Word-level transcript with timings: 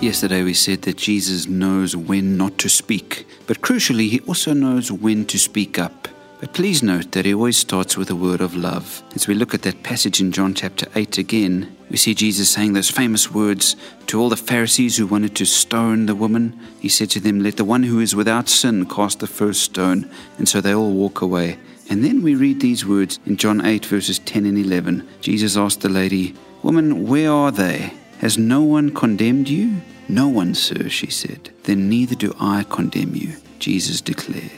Yesterday 0.00 0.42
we 0.42 0.54
said 0.54 0.80
that 0.82 0.96
Jesus 0.96 1.46
knows 1.46 1.94
when 1.94 2.38
not 2.38 2.56
to 2.56 2.70
speak, 2.70 3.26
but 3.46 3.60
crucially, 3.60 4.08
he 4.08 4.20
also 4.20 4.54
knows 4.54 4.90
when 4.90 5.26
to 5.26 5.38
speak 5.38 5.78
up. 5.78 6.08
But 6.40 6.54
please 6.54 6.82
note 6.82 7.12
that 7.12 7.26
he 7.26 7.34
always 7.34 7.58
starts 7.58 7.98
with 7.98 8.08
a 8.08 8.16
word 8.16 8.40
of 8.40 8.56
love. 8.56 9.02
As 9.14 9.28
we 9.28 9.34
look 9.34 9.52
at 9.52 9.60
that 9.60 9.82
passage 9.82 10.18
in 10.18 10.32
John 10.32 10.54
chapter 10.54 10.86
8 10.94 11.18
again, 11.18 11.76
we 11.90 11.98
see 11.98 12.14
Jesus 12.14 12.48
saying 12.48 12.72
those 12.72 12.90
famous 12.90 13.30
words 13.30 13.76
to 14.06 14.18
all 14.18 14.30
the 14.30 14.38
Pharisees 14.38 14.96
who 14.96 15.06
wanted 15.06 15.36
to 15.36 15.44
stone 15.44 16.06
the 16.06 16.14
woman. 16.14 16.58
He 16.80 16.88
said 16.88 17.10
to 17.10 17.20
them, 17.20 17.40
Let 17.40 17.58
the 17.58 17.64
one 17.66 17.82
who 17.82 18.00
is 18.00 18.16
without 18.16 18.48
sin 18.48 18.86
cast 18.86 19.20
the 19.20 19.26
first 19.26 19.60
stone. 19.60 20.10
And 20.38 20.48
so 20.48 20.62
they 20.62 20.74
all 20.74 20.92
walk 20.92 21.20
away. 21.20 21.58
And 21.90 22.02
then 22.02 22.22
we 22.22 22.34
read 22.34 22.62
these 22.62 22.86
words 22.86 23.18
in 23.26 23.36
John 23.36 23.62
8, 23.62 23.84
verses 23.84 24.18
10 24.20 24.46
and 24.46 24.56
11. 24.56 25.06
Jesus 25.20 25.58
asked 25.58 25.82
the 25.82 25.90
lady, 25.90 26.34
Woman, 26.62 27.06
where 27.06 27.30
are 27.30 27.52
they? 27.52 27.92
Has 28.20 28.38
no 28.38 28.62
one 28.62 28.94
condemned 28.94 29.50
you? 29.50 29.82
No 30.10 30.26
one, 30.26 30.56
sir, 30.56 30.88
she 30.88 31.08
said. 31.08 31.50
Then 31.62 31.88
neither 31.88 32.16
do 32.16 32.34
I 32.40 32.64
condemn 32.68 33.14
you, 33.14 33.36
Jesus 33.60 34.00
declared. 34.00 34.50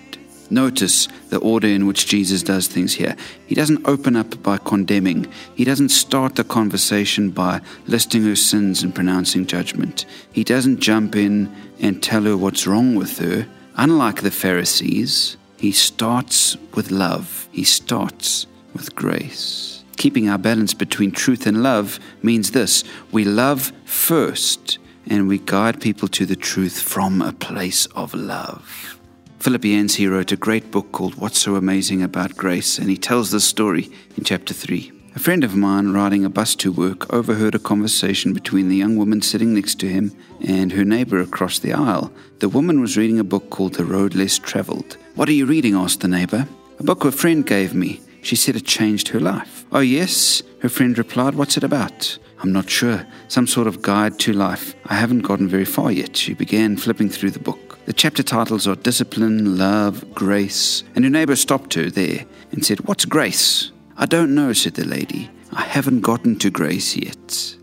Notice 0.49 1.09
the 1.29 1.41
order 1.41 1.69
in 1.69 1.87
which 1.87 2.07
Jesus 2.07 2.43
does 2.43 2.69
things 2.69 2.95
here. 2.95 3.15
He 3.47 3.55
doesn't 3.55 3.87
open 3.87 4.17
up 4.17 4.43
by 4.43 4.57
condemning, 4.57 5.31
he 5.55 5.65
doesn't 5.65 5.91
start 5.91 6.37
the 6.37 6.45
conversation 6.45 7.31
by 7.31 7.61
listing 7.87 8.23
her 8.25 8.35
sins 8.35 8.83
and 8.83 8.95
pronouncing 8.95 9.45
judgment. 9.45 10.07
He 10.33 10.43
doesn't 10.43 10.81
jump 10.81 11.17
in 11.17 11.55
and 11.81 12.03
tell 12.03 12.23
her 12.23 12.37
what's 12.37 12.67
wrong 12.67 12.95
with 12.95 13.19
her. 13.19 13.47
Unlike 13.77 14.23
the 14.23 14.31
Pharisees, 14.31 15.37
he 15.59 15.71
starts 15.71 16.57
with 16.75 16.91
love, 16.91 17.47
he 17.53 17.65
starts 17.65 18.47
with 18.75 18.95
grace. 18.95 19.85
Keeping 19.99 20.31
our 20.31 20.39
balance 20.39 20.73
between 20.73 21.11
truth 21.11 21.47
and 21.47 21.63
love 21.63 22.01
means 22.23 22.53
this 22.53 22.85
we 23.11 23.25
love 23.25 23.71
first 23.85 24.79
and 25.13 25.29
we 25.29 25.39
guide 25.39 25.79
people 25.79 26.09
to 26.09 26.25
the 26.25 26.35
truth 26.35 26.81
from 26.81 27.21
a 27.21 27.35
place 27.35 27.85
of 27.95 28.15
love. 28.15 28.99
Philip 29.41 29.67
Yancey 29.67 30.07
wrote 30.07 30.33
a 30.33 30.37
great 30.37 30.71
book 30.71 30.91
called 30.91 31.17
What's 31.17 31.39
So 31.39 31.57
Amazing 31.57 32.03
About 32.03 32.35
Grace, 32.35 32.79
and 32.79 32.89
he 32.89 32.97
tells 32.97 33.31
this 33.31 33.45
story 33.45 33.91
in 34.17 34.25
chapter 34.25 34.55
3. 34.55 34.91
A 35.15 35.19
friend 35.19 35.45
of 35.45 35.55
mine 35.55 35.93
riding 35.93 36.25
a 36.25 36.31
bus 36.31 36.55
to 36.55 36.73
work 36.73 37.13
overheard 37.13 37.55
a 37.55 37.59
conversation 37.59 38.33
between 38.33 38.71
the 38.71 38.77
young 38.77 38.97
woman 38.97 39.21
sitting 39.21 39.53
next 39.53 39.79
to 39.81 39.87
him 39.87 40.17
and 40.41 40.73
her 40.73 40.85
neighbor 40.85 41.21
across 41.21 41.59
the 41.59 41.75
aisle. 41.75 42.11
The 42.39 42.49
woman 42.49 42.81
was 42.81 42.97
reading 42.97 43.19
a 43.19 43.25
book 43.25 43.51
called 43.51 43.75
The 43.75 43.85
Road 43.85 44.15
Less 44.15 44.39
Traveled. 44.39 44.97
What 45.15 45.29
are 45.29 45.33
you 45.33 45.45
reading? 45.45 45.75
asked 45.75 46.01
the 46.01 46.09
neighbor. 46.09 46.49
A 46.79 46.85
book 46.85 47.05
a 47.05 47.13
friend 47.13 47.45
gave 47.45 47.75
me. 47.75 48.01
She 48.23 48.35
said 48.37 48.57
it 48.57 48.65
changed 48.65 49.09
her 49.09 49.21
life. 49.21 49.67
Oh, 49.73 49.81
yes, 49.81 50.43
her 50.61 50.71
friend 50.71 50.97
replied. 50.97 51.35
What's 51.35 51.59
it 51.59 51.65
about? 51.65 52.19
I'm 52.43 52.53
not 52.53 52.69
sure. 52.69 53.07
Some 53.29 53.47
sort 53.47 53.69
of 53.69 53.83
guide 53.83 54.19
to 54.21 54.33
life. 54.33 54.75
I 54.87 54.95
haven't 54.95 55.21
gotten 55.21 55.49
very 55.49 55.65
far 55.65 55.93
yet. 55.93 56.17
She 56.17 56.35
began 56.35 56.77
flipping 56.77 57.09
through 57.09 57.31
the 57.31 57.39
book. 57.39 57.79
The 57.87 57.93
chapter 57.93 58.25
titles 58.25 58.67
are 58.67 58.75
Discipline, 58.75 59.57
Love, 59.57 60.13
Grace. 60.13 60.83
And 60.97 61.05
her 61.05 61.11
neighbor 61.11 61.37
stopped 61.37 61.75
her 61.75 61.89
there 61.89 62.27
and 62.51 62.65
said, 62.65 62.81
What's 62.81 63.05
grace? 63.05 63.71
I 63.97 64.07
don't 64.07 64.35
know, 64.35 64.53
said 64.53 64.75
the 64.75 64.85
lady. 64.85 65.31
I 65.53 65.63
haven't 65.63 66.01
gotten 66.01 66.37
to 66.41 66.51
grace 66.51 66.97
yet. 66.97 67.57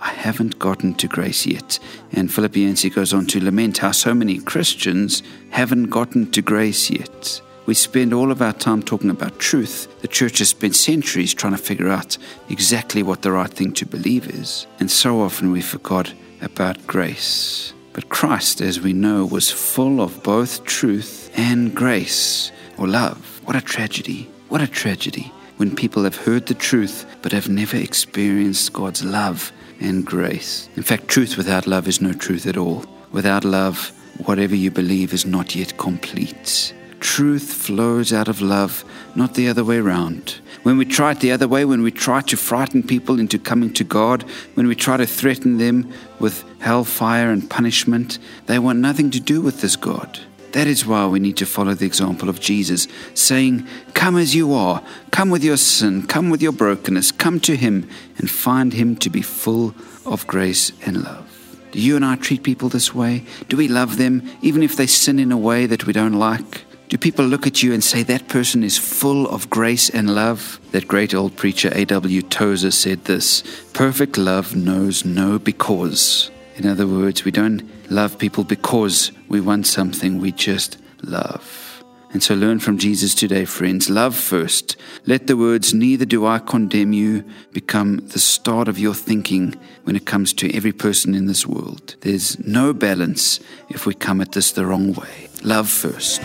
I 0.00 0.10
haven't 0.10 0.58
gotten 0.58 0.94
to 0.94 1.06
grace 1.06 1.46
yet. 1.46 1.78
And 2.12 2.32
Philip 2.32 2.56
Yancey 2.56 2.90
goes 2.90 3.14
on 3.14 3.26
to 3.26 3.42
lament 3.42 3.78
how 3.78 3.92
so 3.92 4.12
many 4.12 4.38
Christians 4.38 5.22
haven't 5.50 5.84
gotten 5.84 6.30
to 6.32 6.42
grace 6.42 6.90
yet. 6.90 7.40
We 7.66 7.74
spend 7.74 8.12
all 8.12 8.30
of 8.30 8.42
our 8.42 8.52
time 8.52 8.82
talking 8.82 9.08
about 9.08 9.38
truth. 9.38 9.88
The 10.02 10.08
church 10.08 10.38
has 10.38 10.50
spent 10.50 10.76
centuries 10.76 11.32
trying 11.32 11.54
to 11.54 11.62
figure 11.62 11.88
out 11.88 12.18
exactly 12.50 13.02
what 13.02 13.22
the 13.22 13.32
right 13.32 13.50
thing 13.50 13.72
to 13.74 13.86
believe 13.86 14.28
is. 14.28 14.66
And 14.80 14.90
so 14.90 15.22
often 15.22 15.50
we 15.50 15.62
forgot 15.62 16.12
about 16.42 16.86
grace. 16.86 17.72
But 17.94 18.10
Christ, 18.10 18.60
as 18.60 18.80
we 18.80 18.92
know, 18.92 19.24
was 19.24 19.50
full 19.50 20.02
of 20.02 20.22
both 20.22 20.64
truth 20.64 21.30
and 21.36 21.74
grace 21.74 22.52
or 22.76 22.86
love. 22.86 23.40
What 23.44 23.56
a 23.56 23.62
tragedy. 23.62 24.28
What 24.48 24.60
a 24.60 24.66
tragedy 24.66 25.32
when 25.56 25.74
people 25.74 26.04
have 26.04 26.16
heard 26.16 26.46
the 26.46 26.54
truth 26.54 27.06
but 27.22 27.32
have 27.32 27.48
never 27.48 27.76
experienced 27.76 28.72
God's 28.72 29.04
love 29.04 29.52
and 29.80 30.04
grace. 30.04 30.68
In 30.76 30.82
fact, 30.82 31.08
truth 31.08 31.36
without 31.36 31.66
love 31.66 31.88
is 31.88 32.00
no 32.00 32.12
truth 32.12 32.46
at 32.46 32.56
all. 32.56 32.84
Without 33.10 33.44
love, 33.44 33.92
whatever 34.26 34.54
you 34.54 34.70
believe 34.70 35.14
is 35.14 35.24
not 35.24 35.54
yet 35.54 35.78
complete. 35.78 36.74
Truth 37.04 37.52
flows 37.52 38.14
out 38.14 38.28
of 38.28 38.40
love, 38.40 38.82
not 39.14 39.34
the 39.34 39.46
other 39.46 39.62
way 39.62 39.76
around. 39.76 40.40
When 40.62 40.78
we 40.78 40.86
try 40.86 41.12
it 41.12 41.20
the 41.20 41.32
other 41.32 41.46
way, 41.46 41.66
when 41.66 41.82
we 41.82 41.90
try 41.90 42.22
to 42.22 42.36
frighten 42.36 42.82
people 42.82 43.20
into 43.20 43.38
coming 43.38 43.74
to 43.74 43.84
God, 43.84 44.22
when 44.54 44.66
we 44.66 44.74
try 44.74 44.96
to 44.96 45.06
threaten 45.06 45.58
them 45.58 45.92
with 46.18 46.42
hellfire 46.60 47.30
and 47.30 47.48
punishment, 47.48 48.18
they 48.46 48.58
want 48.58 48.78
nothing 48.78 49.10
to 49.10 49.20
do 49.20 49.42
with 49.42 49.60
this 49.60 49.76
God. 49.76 50.18
That 50.52 50.66
is 50.66 50.86
why 50.86 51.06
we 51.06 51.20
need 51.20 51.36
to 51.36 51.46
follow 51.46 51.74
the 51.74 51.84
example 51.84 52.30
of 52.30 52.40
Jesus, 52.40 52.88
saying, 53.12 53.68
Come 53.92 54.16
as 54.16 54.34
you 54.34 54.54
are, 54.54 54.82
come 55.10 55.28
with 55.28 55.44
your 55.44 55.58
sin, 55.58 56.06
come 56.06 56.30
with 56.30 56.40
your 56.40 56.52
brokenness, 56.52 57.12
come 57.12 57.38
to 57.40 57.54
Him 57.54 57.86
and 58.16 58.30
find 58.30 58.72
Him 58.72 58.96
to 58.96 59.10
be 59.10 59.20
full 59.20 59.74
of 60.06 60.26
grace 60.26 60.72
and 60.86 61.04
love. 61.04 61.30
Do 61.70 61.80
you 61.80 61.96
and 61.96 62.04
I 62.04 62.16
treat 62.16 62.42
people 62.42 62.70
this 62.70 62.94
way? 62.94 63.26
Do 63.50 63.58
we 63.58 63.68
love 63.68 63.98
them 63.98 64.22
even 64.40 64.62
if 64.62 64.74
they 64.74 64.86
sin 64.86 65.18
in 65.18 65.30
a 65.30 65.36
way 65.36 65.66
that 65.66 65.86
we 65.86 65.92
don't 65.92 66.18
like? 66.18 66.64
Do 66.94 66.98
people 66.98 67.24
look 67.24 67.44
at 67.44 67.60
you 67.60 67.74
and 67.74 67.82
say 67.82 68.04
that 68.04 68.28
person 68.28 68.62
is 68.62 68.78
full 68.78 69.26
of 69.28 69.50
grace 69.50 69.90
and 69.90 70.14
love? 70.14 70.60
That 70.70 70.86
great 70.86 71.12
old 71.12 71.36
preacher 71.36 71.68
A.W. 71.74 72.22
Tozer 72.22 72.70
said 72.70 73.06
this 73.06 73.42
Perfect 73.72 74.16
love 74.16 74.54
knows 74.54 75.04
no 75.04 75.40
because. 75.40 76.30
In 76.54 76.68
other 76.68 76.86
words, 76.86 77.24
we 77.24 77.32
don't 77.32 77.68
love 77.90 78.16
people 78.16 78.44
because 78.44 79.10
we 79.26 79.40
want 79.40 79.66
something, 79.66 80.20
we 80.20 80.30
just 80.30 80.78
love. 81.02 81.73
And 82.14 82.22
so 82.22 82.36
learn 82.36 82.60
from 82.60 82.78
Jesus 82.78 83.12
today, 83.12 83.44
friends. 83.44 83.90
Love 83.90 84.14
first. 84.14 84.76
Let 85.04 85.26
the 85.26 85.36
words, 85.36 85.74
Neither 85.74 86.04
do 86.04 86.24
I 86.24 86.38
condemn 86.38 86.92
you, 86.92 87.24
become 87.52 87.96
the 87.96 88.20
start 88.20 88.68
of 88.68 88.78
your 88.78 88.94
thinking 88.94 89.56
when 89.82 89.96
it 89.96 90.06
comes 90.06 90.32
to 90.34 90.54
every 90.54 90.72
person 90.72 91.12
in 91.12 91.26
this 91.26 91.44
world. 91.44 91.96
There's 92.02 92.38
no 92.38 92.72
balance 92.72 93.40
if 93.68 93.84
we 93.84 93.94
come 93.94 94.20
at 94.20 94.30
this 94.30 94.52
the 94.52 94.64
wrong 94.64 94.92
way. 94.92 95.28
Love 95.42 95.68
first. 95.68 96.22